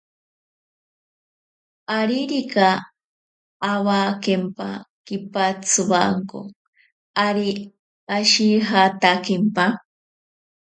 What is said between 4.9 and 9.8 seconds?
kipatsiwako, ari ashijatakempa.